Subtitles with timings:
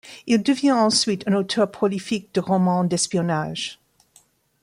[0.25, 3.79] Il devient ensuite un auteur prolifique de roman d'espionnage.